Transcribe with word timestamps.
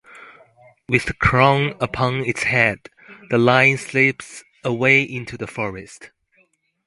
With 0.89 1.05
the 1.05 1.13
crown 1.13 1.75
upon 1.79 2.25
its 2.25 2.41
head, 2.41 2.89
the 3.29 3.37
Lion 3.37 3.77
slips 3.77 4.43
away 4.65 5.03
into 5.03 5.37
the 5.37 5.45
forest. 5.45 6.09